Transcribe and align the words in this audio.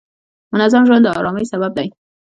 منظم 0.53 0.83
ژوند 0.87 1.03
د 1.05 1.13
آرامۍ 1.19 1.45
سبب 1.51 1.71
دی. 1.77 1.87